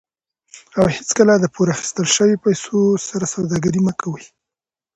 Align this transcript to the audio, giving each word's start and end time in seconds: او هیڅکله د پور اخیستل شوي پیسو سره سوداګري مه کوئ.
او 0.77 0.85
هیڅکله 0.95 1.33
د 1.39 1.45
پور 1.53 1.67
اخیستل 1.75 2.05
شوي 2.15 2.35
پیسو 2.45 2.79
سره 3.09 3.25
سوداګري 3.33 3.79
مه 3.85 3.93
کوئ. 4.01 4.23